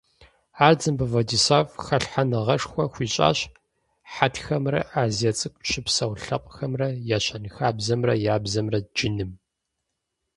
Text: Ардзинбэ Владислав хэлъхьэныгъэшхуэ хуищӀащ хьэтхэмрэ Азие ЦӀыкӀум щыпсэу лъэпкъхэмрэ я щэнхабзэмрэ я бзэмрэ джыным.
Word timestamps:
Ардзинбэ 0.65 1.05
Владислав 1.11 1.67
хэлъхьэныгъэшхуэ 1.83 2.83
хуищӀащ 2.93 3.39
хьэтхэмрэ 4.13 4.79
Азие 5.01 5.31
ЦӀыкӀум 5.37 5.65
щыпсэу 5.69 6.13
лъэпкъхэмрэ 6.23 6.89
я 7.15 7.17
щэнхабзэмрэ 7.25 8.13
я 8.33 8.35
бзэмрэ 8.43 8.79
джыным. 8.95 9.31